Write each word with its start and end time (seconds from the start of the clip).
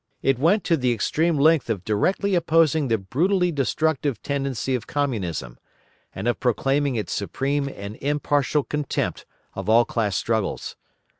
It 0.23 0.39
went 0.39 0.63
to 0.63 0.77
the 0.77 0.91
extreme 0.91 1.37
length 1.37 1.69
of 1.69 1.83
directly 1.85 2.33
opposing 2.33 2.87
the 2.87 2.97
"brutally 2.97 3.51
destructive" 3.51 4.19
tendency 4.23 4.73
of 4.73 4.87
Communism, 4.87 5.59
and 6.15 6.27
of 6.27 6.39
proclaiming 6.39 6.95
its 6.95 7.13
supreme 7.13 7.69
and 7.69 7.95
impartial 7.97 8.63
contempt 8.63 9.27
of 9.53 9.69
all 9.69 9.85
class 9.85 10.17
struggles. 10.17 10.75